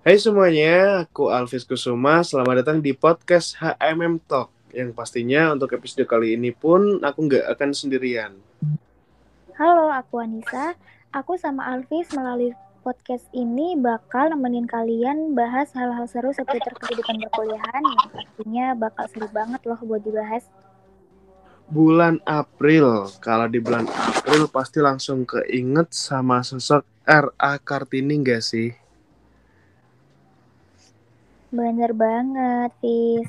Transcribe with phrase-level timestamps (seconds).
[0.00, 2.24] Hai semuanya, aku Alvis Kusuma.
[2.24, 4.48] Selamat datang di podcast HMM Talk.
[4.72, 8.32] Yang pastinya untuk episode kali ini pun aku nggak akan sendirian.
[9.60, 10.72] Halo, aku Anissa.
[11.12, 17.84] Aku sama Alvis melalui podcast ini bakal nemenin kalian bahas hal-hal seru seputar kehidupan perkuliahan
[17.84, 20.48] yang pastinya bakal seru banget loh buat dibahas.
[21.68, 23.04] Bulan April.
[23.20, 27.60] Kalau di bulan April pasti langsung keinget sama sosok R.A.
[27.60, 28.79] Kartini nggak sih?
[31.50, 33.26] Bener banget, Fis.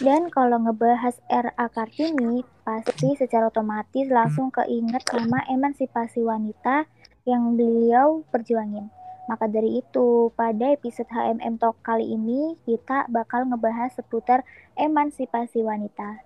[0.00, 1.68] Dan kalau ngebahas R.A.
[1.68, 6.88] Kartini, pasti secara otomatis langsung keinget sama emansipasi wanita
[7.28, 8.88] yang beliau perjuangin.
[9.28, 16.24] Maka dari itu, pada episode HMM Talk kali ini, kita bakal ngebahas seputar emansipasi wanita.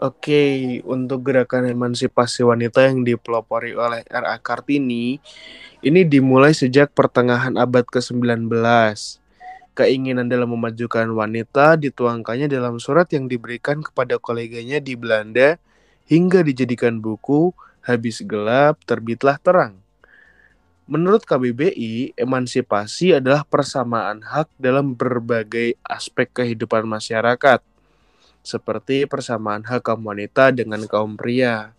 [0.00, 4.40] Oke, untuk gerakan emansipasi wanita yang dipelopori oleh R.A.
[4.40, 5.20] Kartini,
[5.84, 8.48] ini dimulai sejak pertengahan abad ke-19.
[9.74, 15.56] Keinginan dalam memajukan wanita dituangkannya dalam surat yang diberikan kepada koleganya di Belanda
[16.10, 17.54] hingga dijadikan buku
[17.86, 19.78] Habis Gelap, Terbitlah Terang.
[20.90, 27.62] Menurut KBBI, emansipasi adalah persamaan hak dalam berbagai aspek kehidupan masyarakat
[28.40, 31.76] seperti persamaan hak kaum wanita dengan kaum pria.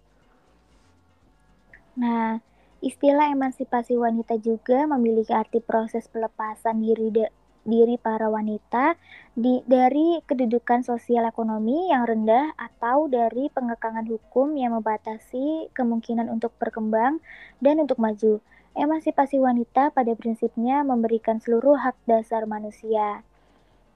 [1.98, 2.40] Nah,
[2.80, 7.26] istilah emansipasi wanita juga memiliki arti proses pelepasan diri de,
[7.62, 8.98] diri para wanita
[9.38, 16.52] di, dari kedudukan sosial ekonomi yang rendah atau dari pengekangan hukum yang membatasi kemungkinan untuk
[16.58, 17.22] berkembang
[17.62, 18.42] dan untuk maju.
[18.72, 23.22] Emansipasi wanita pada prinsipnya memberikan seluruh hak dasar manusia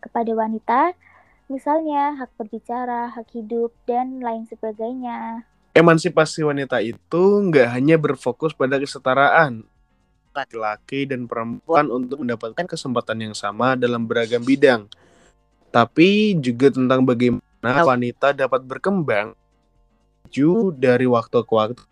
[0.03, 0.93] kepada wanita
[1.45, 5.45] Misalnya hak berbicara, hak hidup, dan lain sebagainya.
[5.77, 9.67] Emansipasi wanita itu nggak hanya berfokus pada kesetaraan
[10.35, 14.91] laki-laki dan perempuan untuk mendapatkan kesempatan yang sama dalam beragam bidang,
[15.71, 19.33] tapi juga tentang bagaimana wanita dapat berkembang
[20.25, 21.83] maju dari waktu ke waktu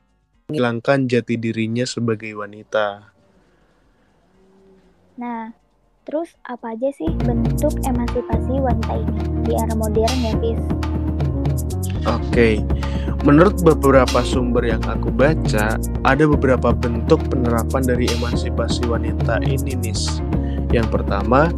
[0.51, 3.15] menghilangkan jati dirinya sebagai wanita.
[5.15, 5.63] Nah,
[6.03, 10.63] Terus apa aja sih bentuk emansipasi wanita ini di era modern ya, Fis?
[12.03, 12.49] Oke,
[13.23, 20.21] menurut beberapa sumber yang aku baca, ada beberapa bentuk penerapan dari emansipasi wanita ini, Nis.
[20.69, 21.49] Yang pertama,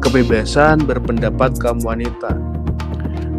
[0.00, 2.34] kebebasan berpendapat kaum wanita.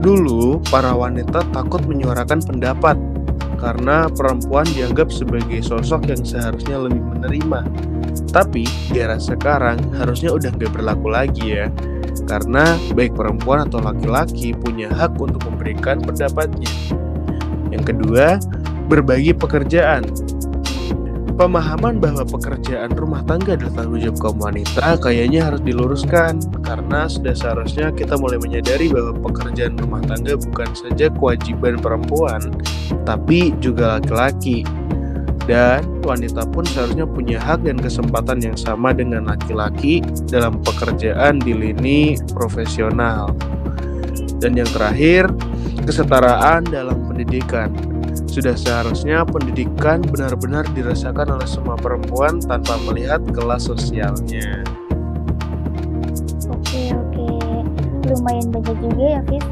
[0.01, 2.97] Dulu, para wanita takut menyuarakan pendapat
[3.61, 7.61] karena perempuan dianggap sebagai sosok yang seharusnya lebih menerima
[8.31, 11.67] tapi di era sekarang harusnya udah nggak berlaku lagi ya.
[12.27, 16.71] Karena baik perempuan atau laki-laki punya hak untuk memberikan pendapatnya.
[17.71, 18.37] Yang kedua,
[18.91, 20.03] berbagi pekerjaan.
[21.39, 27.33] Pemahaman bahwa pekerjaan rumah tangga adalah tanggung jawab kaum wanita kayaknya harus diluruskan karena sudah
[27.33, 32.45] seharusnya kita mulai menyadari bahwa pekerjaan rumah tangga bukan saja kewajiban perempuan
[33.09, 34.61] tapi juga laki-laki
[35.49, 41.53] dan wanita pun seharusnya punya hak dan kesempatan yang sama dengan laki-laki dalam pekerjaan di
[41.57, 43.33] lini profesional.
[44.41, 45.29] Dan yang terakhir,
[45.83, 47.73] kesetaraan dalam pendidikan.
[48.29, 54.63] Sudah seharusnya pendidikan benar-benar dirasakan oleh semua perempuan tanpa melihat kelas sosialnya.
[56.47, 57.29] Oke, oke.
[58.07, 59.43] Lumayan banyak juga ya, Fit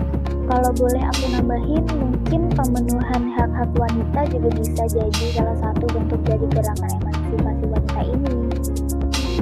[0.49, 6.41] kalau boleh aku nambahin, mungkin pemenuhan hak-hak wanita juga bisa jadi salah satu bentuk dari
[6.49, 8.33] gerakan emansipasi wanita ini.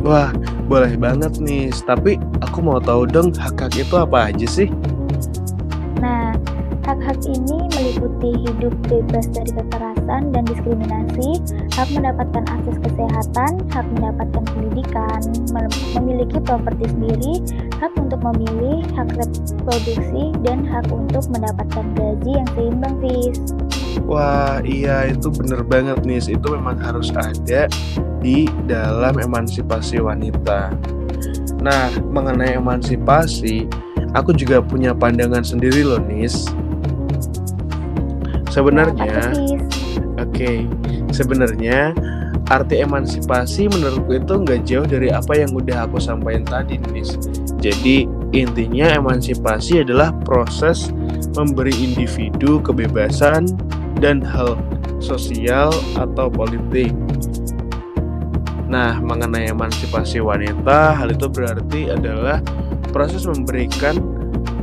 [0.04, 0.36] Wah,
[0.68, 1.72] boleh banget nih.
[1.72, 4.68] Tapi aku mau tahu dong hak-hak itu apa aja sih?
[7.08, 11.40] Hak-hak ini meliputi hidup bebas dari kekerasan dan diskriminasi,
[11.72, 15.24] hak mendapatkan akses kesehatan, hak mendapatkan pendidikan,
[15.96, 23.00] memiliki properti sendiri, hak untuk memilih, hak reproduksi, dan hak untuk mendapatkan gaji yang seimbang,
[23.00, 23.56] Fis.
[24.04, 26.20] Wah, iya itu bener banget nih.
[26.20, 27.72] Itu memang harus ada
[28.20, 30.76] di dalam emansipasi wanita.
[31.64, 33.64] Nah, mengenai emansipasi,
[34.12, 36.52] aku juga punya pandangan sendiri loh, Nis.
[38.58, 39.38] Sebenarnya,
[40.18, 40.66] oke, okay,
[41.14, 41.94] sebenarnya
[42.50, 47.22] arti emansipasi menurutku itu nggak jauh dari apa yang udah aku sampaikan tadi, Nis.
[47.62, 50.90] Jadi intinya emansipasi adalah proses
[51.38, 53.46] memberi individu kebebasan
[54.02, 54.58] dan hal
[54.98, 56.90] sosial atau politik.
[58.66, 62.42] Nah, mengenai emansipasi wanita, hal itu berarti adalah
[62.90, 64.17] proses memberikan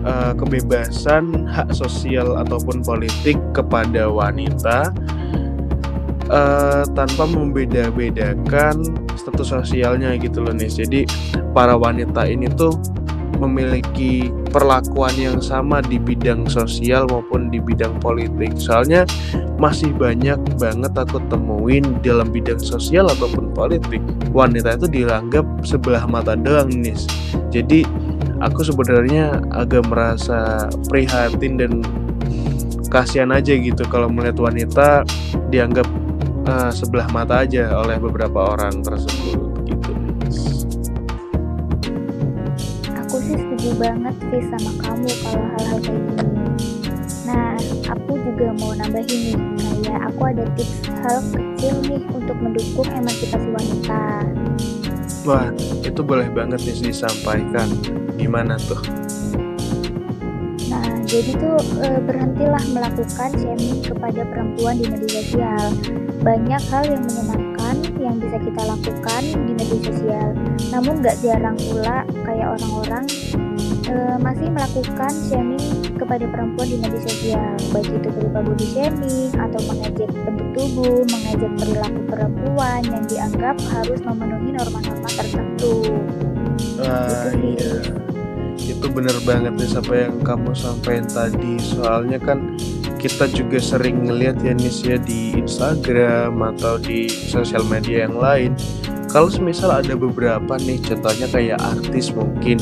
[0.05, 4.93] uh, kebebasan hak sosial ataupun politik kepada wanita
[6.31, 8.85] uh, tanpa membeda-bedakan
[9.19, 10.71] status sosialnya gitu loh nih.
[10.71, 11.01] Jadi
[11.57, 12.77] para wanita ini tuh
[13.35, 18.55] memiliki perlakuan yang sama di bidang sosial maupun di bidang politik.
[18.55, 19.03] Soalnya
[19.59, 26.39] masih banyak banget aku temuin dalam bidang sosial ataupun politik wanita itu dianggap sebelah mata
[26.39, 26.99] doang nih.
[27.51, 27.87] Jadi
[28.41, 31.81] aku sebenarnya agak merasa prihatin dan
[32.93, 35.03] kasihan aja gitu kalau melihat wanita
[35.51, 35.89] dianggap
[36.47, 39.93] uh, sebelah mata aja oleh beberapa orang tersebut gitu.
[43.03, 46.43] Aku sih setuju banget sih sama kamu kalau hal-hal kayak gini.
[47.25, 47.59] Nah
[47.91, 49.37] aku juga mau nambahin nih
[49.83, 54.03] kayak aku ada tips hal kecil nih untuk mendukung emansipasi wanita
[55.25, 55.49] wah
[55.83, 57.69] itu boleh banget nih disampaikan
[58.21, 58.81] gimana tuh
[61.15, 65.71] jadi tuh e, berhentilah melakukan shaming kepada perempuan di media sosial.
[66.27, 70.29] Banyak hal yang menyenangkan yang bisa kita lakukan di media sosial.
[70.75, 73.05] Namun gak jarang pula kayak orang-orang
[73.87, 73.95] e,
[74.27, 77.53] masih melakukan shaming kepada perempuan di media sosial.
[77.71, 82.44] Baik itu berupa body shaming atau mengejek bentuk tubuh, mengejek perilaku perempuan
[82.89, 85.89] yang dianggap harus memenuhi norma-norma tertentu.
[86.79, 87.75] Uh, gitu iya.
[88.55, 91.59] Itu bener banget nih apa yang kamu sampaikan tadi.
[91.61, 92.57] Soalnya kan
[92.97, 98.57] kita juga sering ngeliat ya nih ya di Instagram atau di sosial media yang lain.
[99.13, 102.59] Kalau semisal ada beberapa nih contohnya kayak artis mungkin.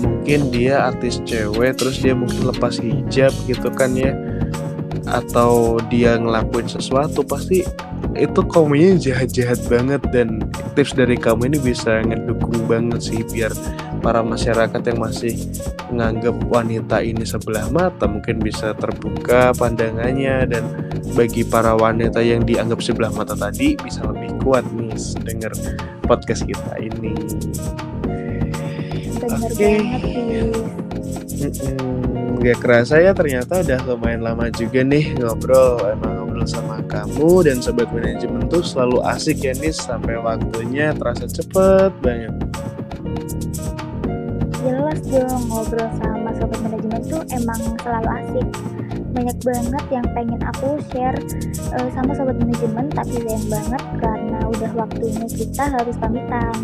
[0.00, 4.14] Mungkin dia artis cewek terus dia mungkin lepas hijab gitu kan ya.
[5.04, 7.66] Atau dia ngelakuin sesuatu pasti
[8.14, 10.42] itu komennya jahat-jahat banget dan
[10.78, 13.50] tips dari kamu ini bisa ngedukung banget sih biar
[14.02, 15.34] para masyarakat yang masih
[15.90, 20.64] menganggap wanita ini sebelah mata mungkin bisa terbuka pandangannya dan
[21.14, 25.52] bagi para wanita yang dianggap sebelah mata tadi bisa lebih kuat nih dengar
[26.04, 27.14] podcast kita ini.
[29.24, 29.50] Oke.
[29.56, 29.78] Okay.
[32.44, 37.62] Gak kerasa ya ternyata udah lumayan lama juga nih ngobrol emang ngobrol sama kamu dan
[37.62, 42.34] sobat manajemen tuh selalu asik ya nih sampai waktunya terasa cepet banget.
[44.58, 48.46] Jelas dong ngobrol sama sobat manajemen tuh emang selalu asik.
[49.14, 51.14] Banyak banget yang pengen aku share
[51.70, 56.58] uh, sama sobat manajemen tapi sayang banget karena udah waktunya kita harus pamitan.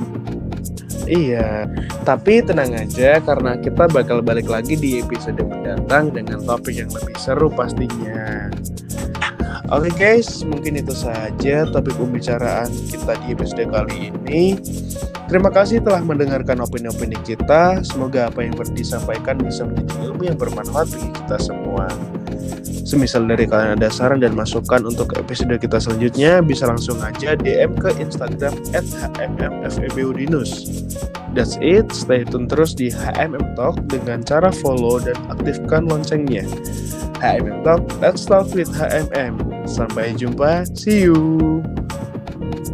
[1.07, 1.71] Iya,
[2.03, 7.15] tapi tenang aja karena kita bakal balik lagi di episode mendatang dengan topik yang lebih
[7.19, 8.51] seru pastinya.
[9.71, 14.59] Oke okay guys, mungkin itu saja topik pembicaraan kita di episode kali ini.
[15.31, 17.79] Terima kasih telah mendengarkan opini-opini kita.
[17.87, 21.87] Semoga apa yang disampaikan bisa menjadi ilmu yang bermanfaat bagi kita semua.
[22.83, 27.79] Semisal dari kalian ada saran dan masukan untuk episode kita selanjutnya, bisa langsung aja DM
[27.79, 30.67] ke Instagram hmmfebudinus.
[31.31, 36.43] That's it, stay tune terus di HMM Talk dengan cara follow dan aktifkan loncengnya.
[37.23, 39.39] HMM Talk, let's talk with HMM.
[39.63, 41.63] Sampai jumpa, see you!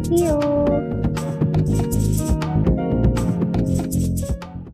[0.09, 0.96] See you!